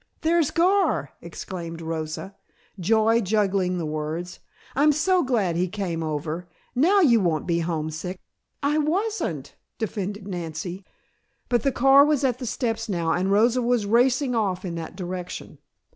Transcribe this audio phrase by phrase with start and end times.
[0.21, 2.35] "There's Gar!" exclaimed Rosa,
[2.79, 4.39] joy juggling the words.
[4.75, 6.47] "I'm so glad he came over!
[6.73, 8.19] Now, you won't be homesick."
[8.63, 10.83] "I wasn't," defended Nancy.
[11.49, 14.95] But the car was at the steps now and Rosa was racing off in that
[14.95, 15.59] direction.